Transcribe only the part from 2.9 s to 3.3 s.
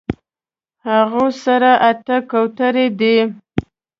دي